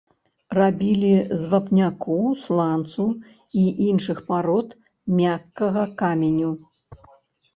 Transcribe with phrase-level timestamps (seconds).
[0.57, 2.15] Рабілі з вапняку,
[2.45, 3.05] сланцу
[3.63, 4.73] і іншых парод
[5.19, 6.49] мяккага каменю.